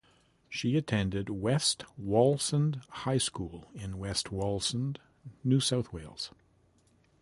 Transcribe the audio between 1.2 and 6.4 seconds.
West Wallsend High School in West Wallsend, New South Wales.